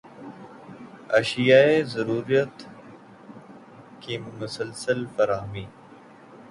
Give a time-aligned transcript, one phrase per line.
[1.09, 2.63] اشیائے ضرورت
[4.01, 5.65] کی مسلسل فراہمی